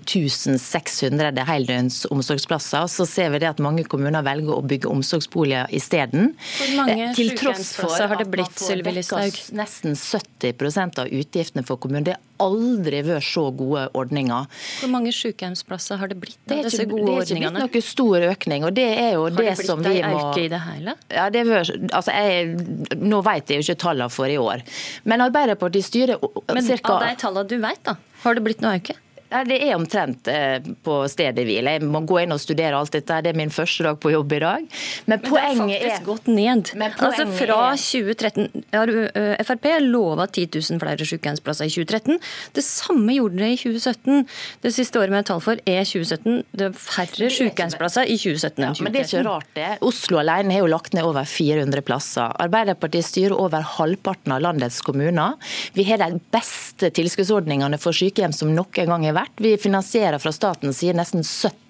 600 0.61 1.45
heldøgns 1.47 2.05
omsorgsplasser. 2.11 2.87
Så 2.91 3.05
ser 3.09 3.31
vi 3.33 3.41
det 3.43 3.49
at 3.51 3.61
mange 3.63 3.85
kommuner 3.89 4.23
velger 4.25 4.57
å 4.57 4.65
bygge 4.65 4.89
omsorgsboliger 4.91 5.60
isteden. 5.69 6.33
Hvor 6.57 6.73
mange 6.79 7.11
eh, 7.11 7.63
for 7.75 7.95
har 7.95 8.17
det 8.19 8.27
blitt, 8.31 8.57
Sylvi 8.59 8.93
Listhaug? 8.95 9.37
Nesten 9.57 9.95
70% 9.97 11.01
av 11.03 11.11
utgiftene 11.11 11.63
for 11.67 11.81
kommunen. 11.81 12.07
Det 12.07 12.15
har 12.15 12.21
aldri 12.41 13.01
vært 13.05 13.27
så 13.27 13.43
gode 13.53 13.85
ordninger. 13.97 14.47
Hvor 14.81 14.91
mange 14.93 15.13
sykehjemsplasser 15.15 16.01
har 16.01 16.11
det 16.11 16.17
blitt 16.21 16.39
av 16.49 16.63
disse 16.65 16.87
gode 16.89 17.05
ordningene? 17.05 17.53
Det 17.53 17.65
er 17.65 17.69
ikke 17.69 17.75
blitt 17.75 17.77
noen 17.77 17.87
stor 17.91 18.27
økning. 18.31 18.65
og 18.65 18.73
det 18.79 18.87
er 18.89 19.11
jo 19.17 19.27
det, 19.29 19.45
det 19.51 19.55
som 19.61 19.83
vi 19.83 19.93
må... 20.01 20.01
Har 20.01 20.01
det 20.01 20.01
blitt 20.01 20.15
ei 20.15 20.31
øke 20.31 20.45
i 20.45 20.49
det 20.55 20.63
hele? 20.65 20.97
Ja, 21.19 21.29
det 21.33 21.45
var, 21.51 21.75
altså 21.99 22.17
jeg, 22.17 22.97
nå 22.97 23.21
vet 23.27 23.53
jeg 23.53 23.61
jo 23.61 23.67
ikke 23.67 23.83
tallene 23.85 24.09
for 24.13 24.31
i 24.31 24.39
år. 24.41 24.65
Men 25.03 25.27
Arbeiderpartiet 25.27 25.87
styrer. 25.91 26.27
Men 26.51 26.73
av 26.81 27.05
de 27.05 27.15
tallene 27.21 27.47
du 27.51 27.57
vet, 27.61 27.85
da, 27.85 27.97
har 28.25 28.37
det 28.37 28.45
blitt 28.45 28.65
noe 28.65 28.77
øke? 28.81 28.97
Det 29.31 29.57
er 29.63 29.77
omtrent 29.77 30.27
eh, 30.27 30.57
på 30.83 30.95
stedet 31.11 31.45
hvil. 31.47 31.69
Jeg 31.71 31.83
må 31.87 32.01
gå 32.07 32.19
inn 32.23 32.35
og 32.35 32.41
studere 32.43 32.75
alt 32.75 32.91
dette. 32.91 33.21
Det 33.23 33.31
er 33.31 33.37
min 33.39 33.53
første 33.53 33.85
dag 33.85 33.99
på 34.01 34.11
jobb 34.11 34.33
i 34.35 34.41
dag. 34.43 34.65
Men, 35.07 35.21
poenget 35.23 35.57
men 35.57 35.71
det 35.71 35.77
har 35.77 35.85
faktisk 35.85 36.01
er, 36.01 36.07
gått 36.09 36.27
ned. 36.27 36.71
Altså 36.91 37.25
Fra 37.37 37.59
2013 37.79 38.65
har 38.75 38.91
uh, 38.91 39.43
Frp 39.47 39.69
lova 39.85 40.27
10 40.27 40.49
000 40.51 40.81
flere 40.83 41.07
sykehjemsplasser 41.07 41.69
i 41.69 41.73
2013. 41.73 42.19
Det 42.57 42.65
samme 42.65 43.15
gjorde 43.15 43.39
det 43.39 43.53
i 43.55 43.59
2017. 43.61 44.27
Det 44.65 44.73
siste 44.75 44.99
året 44.99 45.15
med 45.15 45.29
tall 45.29 45.39
for 45.43 45.63
er 45.63 45.87
2017. 45.87 46.43
Det 46.51 46.67
er 46.67 46.75
færre 46.75 47.31
sykehjemsplasser 47.31 48.11
i 48.11 48.19
2017 48.19 48.67
enn 48.67 48.75
2013. 48.75 48.81
Ja, 48.81 48.85
men 48.85 48.95
det 48.95 49.03
er 49.05 49.09
ikke 49.09 49.25
rart, 49.29 49.49
det. 49.55 49.69
Oslo 49.87 50.19
alene 50.21 50.57
har 50.57 50.65
jo 50.65 50.71
lagt 50.75 50.97
ned 50.97 51.07
over 51.07 51.27
400 51.27 51.85
plasser. 51.87 52.35
Arbeiderpartiet 52.43 53.07
styrer 53.07 53.37
over 53.37 53.63
halvparten 53.77 54.35
av 54.35 54.43
landets 54.43 54.81
kommuner. 54.83 55.39
Vi 55.77 55.87
har 55.87 56.03
de 56.03 56.19
beste 56.35 56.91
tilskuddsordningene 56.99 57.79
for 57.81 57.95
sykehjem 57.95 58.35
som 58.35 58.51
noen 58.51 58.91
gang 58.91 59.07
har 59.07 59.15
vært 59.15 59.20
vært. 59.21 59.41
Vi 59.41 59.55
finansierer 59.61 60.21
fra 60.21 60.33
statens 60.35 60.81
side 60.81 60.97
nesten 60.97 61.25
70% 61.25 61.61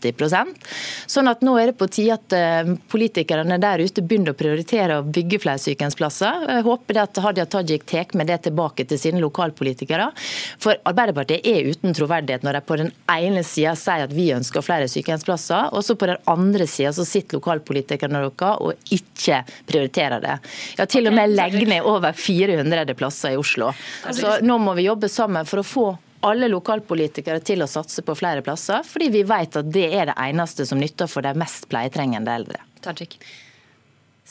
Sånn 1.12 1.30
at 1.30 1.44
nå 1.46 1.54
er 1.60 1.70
det 1.70 1.78
på 1.78 1.88
tide 1.92 2.16
at 2.16 2.34
eh, 2.36 2.72
politikerne 2.92 3.58
der 3.62 3.84
ute 3.84 4.02
begynner 4.02 4.34
å 4.34 4.38
prioritere 4.38 4.98
å 5.00 5.06
bygge 5.06 5.42
flere 5.44 5.62
sykehjemsplasser. 5.62 6.48
Jeg 6.50 6.66
håper 6.66 6.98
det 6.98 7.04
at 7.04 7.22
Hadia 7.22 7.46
Tajik 7.46 7.86
tar 7.90 8.16
med 8.18 8.32
det 8.32 8.40
tilbake 8.48 8.86
til 8.90 9.00
sine 9.00 9.22
lokalpolitikere. 9.22 10.10
For 10.62 10.80
Arbeiderpartiet 10.90 11.46
er 11.48 11.70
uten 11.70 11.96
troverdighet 11.98 12.46
når 12.46 12.58
de 12.58 12.64
på 12.66 12.80
den 12.82 12.92
ene 13.12 13.44
sida 13.46 13.76
sier 13.80 14.08
at 14.08 14.16
vi 14.16 14.32
ønsker 14.34 14.66
flere 14.66 14.90
sykehjemsplasser, 14.92 15.70
og 15.76 15.86
så 15.86 15.98
på 16.00 16.10
den 16.10 16.22
andre 16.32 16.68
sida 16.70 16.94
så 16.96 17.06
sitter 17.08 17.40
lokalpolitikerne 17.40 18.22
deres 18.22 18.62
og 18.62 18.94
ikke 18.94 19.44
prioriterer 19.70 20.24
det. 20.24 20.38
Ja, 20.80 20.88
til 20.90 21.10
og 21.10 21.16
med 21.16 21.36
legger 21.36 21.68
ned 21.70 21.88
over 21.88 22.16
400 22.18 22.96
plasser 22.98 23.36
i 23.36 23.40
Oslo. 23.40 23.72
Så 24.10 24.40
nå 24.46 24.58
må 24.62 24.74
vi 24.78 24.88
jobbe 24.88 25.12
sammen 25.12 25.48
for 25.48 25.62
å 25.62 25.68
få 25.68 25.86
alle 26.26 26.50
lokalpolitikere 26.52 27.42
til 27.46 27.64
å 27.64 27.70
satse 27.70 28.04
på 28.06 28.16
flere 28.18 28.44
plasser, 28.46 28.86
fordi 28.88 29.10
vi 29.14 29.24
vet 29.28 29.58
at 29.58 29.70
det 29.74 29.88
er 29.90 30.12
det 30.12 30.18
eneste 30.22 30.66
som 30.70 30.82
nytter 30.82 31.10
for 31.12 31.26
de 31.26 31.34
mest 31.38 31.68
pleietrengende 31.72 32.34
eldre. 32.42 32.62
Tajik. 32.86 33.18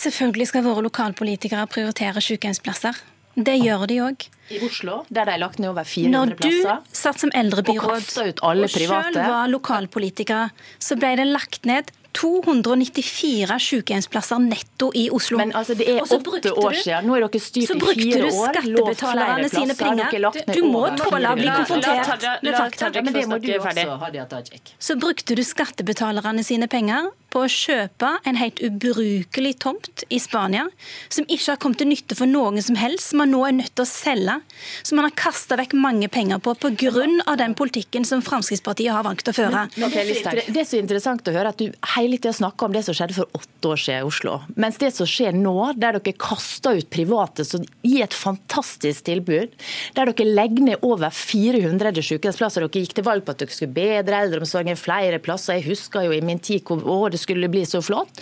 Selvfølgelig 0.01 0.49
skal 0.49 0.65
våre 0.65 0.85
lokalpolitikere 0.87 1.67
prioritere 1.71 2.23
sykehjemsplasser. 2.25 2.97
Det 3.37 3.57
gjør 3.61 3.87
de 3.91 3.99
òg. 4.07 4.29
I 4.51 4.61
Oslo, 4.67 5.05
der 5.09 5.29
de 5.29 5.37
har 5.37 5.43
lagt 5.43 5.61
ned 5.63 5.71
over 5.71 5.87
400 5.87 6.35
plasser. 6.41 6.67
Når 6.67 6.83
du 6.91 6.99
satt 7.01 7.23
som 7.23 7.31
eldrebyråd 7.35 8.11
og, 8.43 8.43
og 8.43 8.71
selv 8.71 9.19
var 9.21 9.51
lokalpolitiker, 9.53 10.51
så 10.83 10.99
ble 10.99 11.15
det 11.21 11.29
lagt 11.31 11.69
ned 11.71 11.93
294 12.13 13.59
sykehjemsplasser 13.63 14.41
netto 14.43 14.91
i 14.95 15.07
Oslo. 15.15 15.39
Men 15.39 15.53
altså, 15.55 15.75
Det 15.79 15.87
er 15.89 16.01
åtte 16.03 16.53
år 16.59 16.75
siden. 16.83 17.07
Nå 17.07 17.17
er 17.17 17.27
dere 17.27 17.43
styrt 17.43 17.63
i 17.63 17.67
fire 17.69 17.71
år. 17.71 17.71
Så 17.71 17.79
brukte 17.85 18.19
du 18.19 18.31
skattebetalerne 18.35 19.51
sine 19.53 19.77
penger. 19.79 20.31
Du 20.51 20.63
må 20.67 20.83
tåle 20.99 21.31
å 21.31 21.39
bli 21.39 21.49
konfrontert 21.55 22.27
med 22.43 22.59
fakta. 22.59 22.91
Men 22.99 23.15
det 23.15 23.27
må 23.31 23.39
du 23.39 23.53
også, 23.55 23.97
Hadia 24.03 24.27
Tajik. 24.31 24.75
Så 24.79 24.99
brukte 25.01 25.39
du 25.39 25.45
skattebetalerne 25.47 26.45
sine 26.47 26.67
penger 26.71 27.13
på 27.31 27.45
å 27.47 27.51
kjøpe 27.51 28.17
en 28.27 28.41
helt 28.41 28.59
ubrukelig 28.59 29.55
tomt 29.63 30.03
i 30.11 30.19
Spania, 30.19 30.67
som 31.09 31.29
ikke 31.31 31.53
har 31.53 31.61
kommet 31.63 31.79
til 31.79 31.93
nytte 31.93 32.19
for 32.19 32.27
noen 32.27 32.59
som 32.65 32.79
helst, 32.81 33.13
som 33.13 33.23
man 33.23 33.31
nå 33.31 33.45
er 33.47 33.55
nødt 33.61 33.75
til 33.77 33.87
å 33.87 33.91
selge, 33.91 34.40
som 34.83 34.99
man 34.99 35.09
har 35.09 35.15
kasta 35.19 35.59
vekk 35.61 35.75
mange 35.79 36.09
penger 36.13 36.41
på 36.43 36.55
pga. 36.61 37.37
den 37.37 37.55
politikken 37.55 38.05
som 38.05 38.23
Fremskrittspartiet 38.25 38.93
har 38.93 39.05
valgt 39.07 39.29
å 39.31 39.35
føre. 39.37 39.67
Men, 39.77 39.91
men, 39.93 40.41
det, 40.47 40.61
er 40.61 40.69
så 40.69 40.81
interessant 40.81 41.27
å 41.29 41.35
høre 41.35 41.53
at 41.53 41.61
du 41.61 41.71
hele 41.95 42.19
tida 42.19 42.33
snakker 42.37 42.69
om 42.69 42.77
det 42.77 42.85
som 42.87 42.97
skjedde 42.97 43.17
for 43.17 43.31
åtte 43.37 43.73
år 43.73 43.81
siden 43.81 44.05
i 44.05 44.09
Oslo. 44.09 44.39
Mens 44.61 44.81
det 44.81 44.93
som 44.97 45.09
skjer 45.09 45.37
nå, 45.37 45.55
der 45.81 45.99
dere 45.99 46.17
kaster 46.21 46.79
ut 46.81 46.91
private 46.93 47.47
som 47.47 47.65
gir 47.87 48.05
et 48.05 48.17
fantastisk 48.17 49.07
tilbud, 49.09 49.55
der 49.97 50.13
dere 50.13 50.29
legger 50.29 50.69
ned 50.71 50.87
over 50.87 51.13
400 51.15 51.95
sykehjemsplasser. 52.11 52.67
Dere 52.67 52.85
gikk 52.85 52.97
til 52.99 53.07
valg 53.07 53.27
på 53.27 53.35
at 53.35 53.43
dere 53.43 53.55
skulle 53.55 53.77
bedre 53.77 54.23
eldreomsorgen, 54.25 54.79
flere 54.81 55.21
plasser. 55.23 55.59
Jeg 55.59 55.69
husker 55.71 56.09
jo 56.09 56.17
i 56.17 56.23
min 56.25 56.41
tid 56.43 56.65
hvor 56.71 57.11
det 57.13 57.21
skulle 57.21 57.49
bli 57.51 57.65
så 57.69 57.81
flott. 57.85 58.21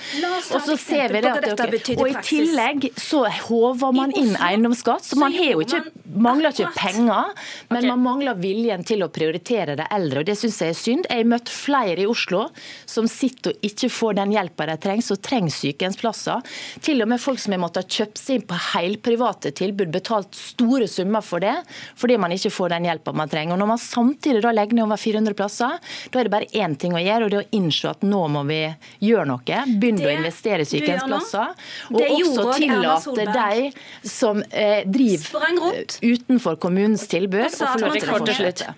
Og 0.54 0.60
så 0.64 0.76
ser 0.80 1.12
vi 1.12 1.22
det 1.24 1.32
at 1.32 1.44
dere, 1.58 1.80
og 1.98 2.08
i 2.08 2.16
tillegg 2.24 2.88
så 2.98 3.24
håver 3.48 3.94
man 3.96 4.14
inn 4.16 4.34
eiendomsskatt, 4.36 5.04
så 5.04 5.18
man 5.20 5.34
har 5.36 5.52
jo 5.54 5.64
ikke, 5.64 5.82
mangler 6.14 6.54
ikke 6.54 6.70
penger, 6.76 7.32
men 7.68 7.86
man 7.88 8.02
mangler 8.02 8.38
viljen 8.40 8.84
til 8.86 9.04
å 9.04 9.10
prioritere 9.12 9.76
de 9.78 9.86
eldre. 9.94 10.22
og 10.22 10.28
Det 10.28 10.36
syns 10.38 10.60
jeg 10.62 10.72
er 10.72 10.78
synd. 10.78 11.08
Jeg 11.08 11.22
har 11.22 11.28
møtt 11.28 11.52
flere 11.52 12.04
i 12.04 12.08
Oslo 12.08 12.46
som 12.88 13.08
sitter 13.10 13.52
og 13.52 13.66
ikke 13.68 13.90
får 13.92 14.18
den 14.20 14.32
hjelpa 14.34 14.68
de 14.70 14.76
trenger, 14.80 15.06
som 15.06 15.20
trenger 15.22 15.54
sykehjemsplasser. 15.54 16.44
Til 16.84 17.04
og 17.04 17.10
med 17.12 17.22
folk 17.22 17.42
som 17.42 17.54
har 17.54 17.62
måttet 17.62 17.92
kjøpe 17.98 18.20
seg 18.20 18.38
inn 18.38 18.46
på 18.48 18.60
helprivate 18.72 19.52
tilbud, 19.58 19.92
betalt 19.94 20.36
store 20.38 20.88
summer 20.90 21.24
for 21.24 21.44
det, 21.44 21.54
fordi 21.98 22.18
man 22.20 22.34
ikke 22.34 22.52
får 22.54 22.74
den 22.74 22.88
hjelpa 22.88 23.14
man 23.16 23.30
trenger. 23.32 23.56
Og 23.56 23.62
Når 23.62 23.72
man 23.74 23.82
samtidig 23.82 24.42
da 24.44 24.54
legger 24.54 24.78
ned 24.78 24.88
over 24.88 25.00
400 25.00 25.38
plasser, 25.38 25.78
da 26.12 26.20
er 26.20 26.28
det 26.28 26.34
bare 26.34 26.50
én 26.56 26.76
ting 26.78 26.96
å 26.96 27.02
gjøre, 27.02 27.26
og 27.26 27.32
det 27.32 27.40
er 27.40 27.46
å 27.46 27.60
innse 27.60 27.92
at 27.92 28.04
nå 28.06 28.24
må 28.32 28.44
vi 28.48 28.62
gjøre 29.04 29.28
noe. 29.28 29.62
Begynne 29.78 30.08
å 30.08 30.14
investere 30.14 30.64
i 30.64 30.68
sykehjemsplasser. 30.68 31.54
Og 31.92 32.02
også 32.04 32.48
tillate 32.58 33.28
de 33.34 34.08
som 34.08 34.42
eh, 34.50 34.84
driver 34.88 35.97
utenfor 36.02 36.58
kommunens 36.62 37.06
tilbud, 37.10 37.48
og 37.62 37.80
lov 37.82 37.96
til 37.98 38.08
å 38.08 38.18
fortsette. 38.18 38.74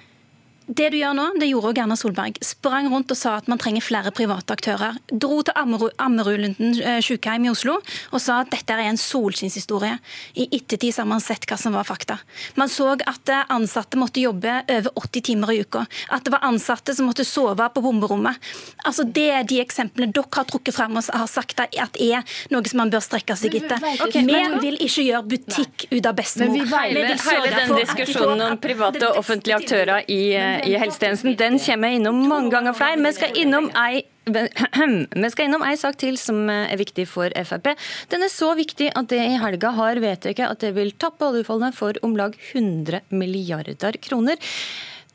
Det 0.71 0.87
du 0.93 1.01
gjør 1.01 1.17
nå, 1.19 1.25
det 1.41 1.49
gjorde 1.51 1.73
også 1.73 1.83
Erna 1.83 1.97
Solberg. 1.99 2.37
Sprang 2.47 2.87
rundt 2.93 3.11
og 3.11 3.19
sa 3.19 3.33
at 3.41 3.49
man 3.51 3.59
trenger 3.59 3.83
flere 3.83 4.13
private 4.15 4.55
aktører. 4.55 4.99
Dro 5.11 5.41
til 5.43 5.57
Ammerudlunden 5.59 6.77
eh, 6.79 7.01
sykehjem 7.03 7.49
i 7.49 7.51
Oslo 7.51 7.81
og 7.81 8.23
sa 8.23 8.41
at 8.45 8.53
dette 8.53 8.77
er 8.77 8.87
en 8.87 9.01
solskinnshistorie. 9.01 9.97
I 10.39 10.47
ettertid 10.61 10.95
har 11.01 11.09
man 11.11 11.23
sett 11.25 11.49
hva 11.51 11.59
som 11.59 11.75
var 11.75 11.89
fakta. 11.89 12.21
Man 12.61 12.71
så 12.71 12.93
at 12.95 13.33
eh, 13.33 13.43
ansatte 13.51 13.99
måtte 13.99 14.23
jobbe 14.23 14.61
over 14.77 14.95
80 15.09 15.25
timer 15.31 15.55
i 15.57 15.59
uka. 15.65 15.83
At 16.15 16.29
det 16.29 16.35
var 16.37 16.47
ansatte 16.47 16.95
som 16.95 17.11
måtte 17.11 17.27
sove 17.27 17.67
på 17.75 17.83
bomberommet. 17.83 18.39
Altså, 18.85 19.05
Det 19.05 19.27
er 19.41 19.43
de 19.51 19.59
eksemplene 19.65 20.15
dere 20.15 20.31
har 20.39 20.47
trukket 20.47 20.77
frem 20.77 20.95
og 21.01 21.11
har 21.11 21.27
sagt 21.31 21.59
at 21.61 21.99
er 21.99 22.23
noe 22.55 22.71
som 22.71 22.85
man 22.85 22.95
bør 22.95 23.03
strekke 23.03 23.35
seg 23.39 23.59
etter. 23.59 23.83
Okay, 24.07 24.23
vi 24.23 24.39
vil 24.63 24.79
ikke 24.87 25.09
gjøre 25.09 25.27
butikk 25.35 25.89
ut 25.91 26.07
av 26.07 26.15
bestemor. 26.15 26.63
Hele, 26.77 27.05
hele 27.27 27.53
den 27.59 27.77
diskusjonen 27.81 28.47
om 28.53 28.63
private 28.63 29.03
og 29.11 29.19
offentlige 29.25 29.59
aktører 29.59 30.07
i 30.07 30.23
i 30.67 30.77
helsetjenesten. 30.81 31.37
Den 31.39 31.59
kommer 31.63 31.91
jeg 31.91 32.01
innom 32.01 32.23
mange 32.29 32.53
ganger 32.55 32.77
flere. 32.77 33.01
Vi 33.01 33.13
skal 33.17 33.37
innom 33.41 33.71
ei 33.79 34.07
vi 34.31 35.31
skal 35.33 35.49
innom 35.49 35.65
ei 35.67 35.75
sak 35.81 35.97
til 35.99 36.19
som 36.21 36.45
er 36.53 36.77
viktig 36.79 37.07
for 37.11 37.33
Frp. 37.35 37.73
Den 38.13 38.23
er 38.23 38.31
så 38.31 38.53
viktig 38.55 38.93
at 38.95 39.09
det 39.11 39.19
i 39.25 39.41
helga 39.41 39.73
har 39.75 39.99
vedtatt 40.03 40.45
at 40.45 40.63
det 40.63 40.75
vil 40.77 40.93
tappe 41.01 41.27
oljefondet 41.27 41.75
for 41.75 41.99
om 42.07 42.15
lag 42.19 42.37
100 42.53 43.03
milliarder 43.11 43.99
kroner. 44.03 44.39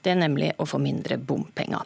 Det 0.05 0.11
er 0.13 0.19
nemlig 0.19 0.51
å 0.61 0.67
få 0.69 0.77
mindre 0.81 1.17
bompenger. 1.17 1.85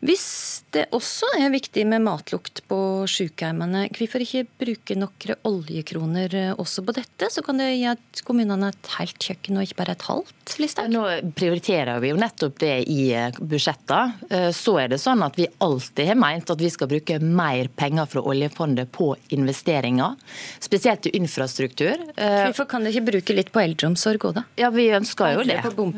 Hvis 0.00 0.28
det 0.74 0.84
også 0.96 1.28
er 1.38 1.52
viktig 1.52 1.84
med 1.88 2.04
matlukt 2.04 2.60
på 2.68 2.78
sykehjemmene, 3.08 3.86
hvorfor 3.96 4.24
ikke 4.24 4.44
bruke 4.60 4.96
noen 4.98 5.36
oljekroner 5.48 6.34
også 6.60 6.84
på 6.84 6.94
dette? 6.98 7.30
Så 7.32 7.44
kan 7.46 7.60
det 7.60 7.70
gi 7.72 7.86
at 7.88 8.22
kommunene 8.28 8.68
et 8.72 8.90
helt 8.98 9.16
kjøkken 9.22 9.58
og 9.58 9.64
ikke 9.64 9.78
bare 9.80 9.94
et 9.96 10.04
halvt? 10.08 10.34
Listhaug? 10.60 10.90
Nå 10.92 11.04
prioriterer 11.36 12.00
vi 12.02 12.12
jo 12.12 12.18
nettopp 12.20 12.58
det 12.60 12.74
i 12.90 13.08
eh, 13.16 13.38
budsjettene. 13.38 14.28
Eh, 14.30 14.48
så 14.56 14.76
er 14.82 14.92
det 14.92 15.00
sånn 15.02 15.24
at 15.24 15.38
vi 15.38 15.48
alltid 15.64 16.10
har 16.10 16.18
meint 16.20 16.52
at 16.52 16.60
vi 16.60 16.70
skal 16.72 16.90
bruke 16.90 17.18
mer 17.22 17.70
penger 17.78 18.08
fra 18.12 18.24
oljefondet 18.28 18.92
på 18.92 19.10
investeringer, 19.36 20.16
spesielt 20.64 21.04
til 21.06 21.16
infrastruktur. 21.18 22.04
Eh, 22.16 22.44
hvorfor 22.48 22.68
kan 22.70 22.84
dere 22.84 22.96
ikke 22.96 23.08
bruke 23.12 23.38
litt 23.38 23.52
på 23.54 23.62
eldreomsorg 23.64 24.28
òg, 24.30 24.38
da? 24.40 24.44
Ja, 24.60 24.72
vi 24.74 24.88
ønsker 24.96 25.36
jo 25.36 25.48
det. 25.48 25.60
På? 25.64 25.88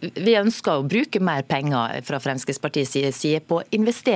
Vi 0.00 0.36
ønsker 0.40 0.80
å 0.80 0.88
bruke 0.88 1.20
mer 1.24 1.44
penger 1.48 2.00
fra 2.06 2.20
Fremskrittspartiets 2.24 2.96
side 3.18 3.44
på 3.48 3.60
investeringer. 3.74 4.13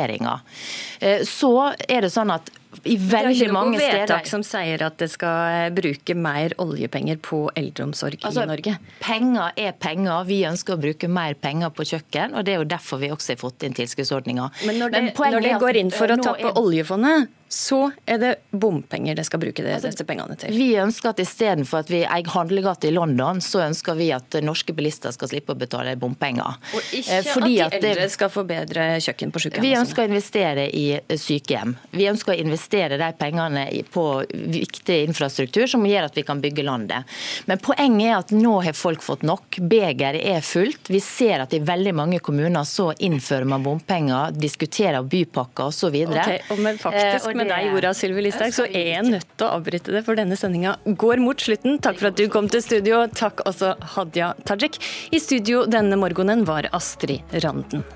Eh, 1.00 1.24
så 1.26 1.52
er 1.88 2.06
det 2.06 2.12
sånn 2.14 2.32
at 2.34 2.50
i 2.84 2.96
veldig 3.00 3.48
mange 3.52 3.78
steder. 3.78 3.88
Det 3.88 3.88
er 3.88 3.88
ikke 3.88 3.88
noe 3.88 4.00
vedtak 4.02 4.28
som 4.28 4.42
sier 4.46 4.82
at 4.84 4.98
det 5.00 5.08
skal 5.10 5.54
eh, 5.54 5.70
bruke 5.74 6.14
mer 6.18 6.54
oljepenger 6.62 7.20
på 7.24 7.40
eldreomsorg 7.58 8.18
altså, 8.20 8.44
i 8.44 8.50
Norge? 8.50 8.74
Penger 9.02 9.56
er 9.56 9.72
penger. 9.80 10.26
Vi 10.28 10.42
ønsker 10.48 10.76
å 10.76 10.80
bruke 10.82 11.10
mer 11.10 11.38
penger 11.40 11.72
på 11.74 11.86
kjøkken. 11.88 12.36
og 12.36 12.44
Det 12.46 12.54
er 12.54 12.62
jo 12.62 12.68
derfor 12.68 13.02
vi 13.02 13.10
også 13.14 13.34
har 13.34 13.40
fått 13.40 13.66
inn 13.66 13.76
tilskuddsordninga. 13.78 14.50
Men 14.68 14.80
når 14.82 14.94
det, 14.94 15.02
Men 15.08 15.36
når 15.38 15.48
det 15.48 15.56
går 15.64 15.80
inn 15.82 15.92
for 15.94 16.12
å 16.12 16.20
tappe 16.20 16.52
er... 16.52 16.60
oljefondet, 16.60 17.34
så 17.48 17.90
er 18.06 18.18
det 18.20 18.34
bompenger 18.50 19.16
det 19.16 19.24
skal 19.24 19.40
bruke 19.40 19.62
det, 19.64 19.74
altså, 19.78 19.88
disse 19.88 20.04
pengene 20.04 20.36
til. 20.38 20.52
Vi 20.52 20.68
ønsker 20.80 21.12
at 21.14 21.22
istedenfor 21.22 21.82
at 21.82 21.92
vi 21.92 22.02
eier 22.04 22.32
handlegate 22.34 22.90
i 22.90 22.92
London, 22.92 23.40
så 23.44 23.62
ønsker 23.64 23.96
vi 23.98 24.10
at 24.12 24.36
norske 24.44 24.74
bilister 24.76 25.14
skal 25.16 25.30
slippe 25.32 25.54
å 25.54 25.58
betale 25.58 25.94
bompenger. 26.00 26.58
Og 26.76 26.92
ikke 26.92 27.20
eh, 27.20 27.30
Fordi 27.32 27.54
at 27.64 27.76
de 27.78 27.92
eldre 27.92 28.08
skal 28.12 28.32
få 28.32 28.44
bedre 28.48 28.88
kjøkken 29.04 29.32
på 29.32 29.42
sykehjem? 29.44 29.64
Vi 29.64 29.72
ønsker 29.80 30.04
å 30.04 30.10
investere 30.10 30.66
i 30.68 30.84
sykehjem. 31.16 31.74
Vi 31.96 32.08
ønsker 32.10 32.34
å 32.34 32.38
investere 32.44 33.00
de 33.00 33.08
pengene 33.18 33.64
på 33.92 34.06
viktig 34.28 35.00
infrastruktur 35.08 35.66
som 35.70 35.86
gjør 35.88 36.10
at 36.10 36.18
vi 36.20 36.26
kan 36.28 36.42
bygge 36.44 36.66
landet. 36.68 37.18
Men 37.48 37.62
poenget 37.64 38.10
er 38.10 38.16
at 38.18 38.34
nå 38.36 38.58
har 38.66 38.76
folk 38.76 39.02
fått 39.04 39.24
nok. 39.26 39.60
Begeret 39.70 40.20
er 40.20 40.44
fullt. 40.44 40.92
Vi 40.92 41.00
ser 41.04 41.46
at 41.46 41.56
i 41.56 41.62
veldig 41.64 41.96
mange 41.96 42.20
kommuner 42.24 42.68
så 42.68 42.90
innfører 42.92 43.48
man 43.48 43.64
bompenger, 43.64 44.36
diskuterer 44.36 45.02
bypakker 45.02 45.72
osv. 45.72 45.96
Okay, 46.08 46.40
men 46.60 46.78
faktisk, 46.80 47.32
med 47.38 47.50
deg, 47.52 47.70
Jorda 47.72 47.92
Sylvi 47.96 48.26
Listhaug, 48.26 48.54
så 48.54 48.66
er 48.68 48.92
jeg 48.94 49.06
nødt 49.08 49.28
til 49.34 49.46
å 49.46 49.52
avbryte 49.58 49.94
det, 49.94 50.04
for 50.06 50.18
denne 50.18 50.38
sendinga 50.38 50.76
går 50.98 51.22
mot 51.24 51.38
slutten. 51.40 51.78
Takk 51.84 52.00
for 52.02 52.12
at 52.12 52.18
du 52.18 52.26
kom 52.32 52.50
til 52.52 52.64
studio. 52.64 53.04
Takk 53.18 53.44
også 53.48 53.74
Hadia 53.94 54.34
Tajik. 54.48 54.80
I 55.14 55.22
studio 55.22 55.64
denne 55.70 55.98
morgenen 56.00 56.44
var 56.48 56.70
Astrid 56.76 57.38
Randen. 57.44 57.86